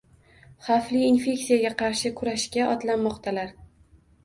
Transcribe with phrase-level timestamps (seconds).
[0.67, 3.57] Xavfli infeksiyaga qarshi kurashga otlanmoqdalar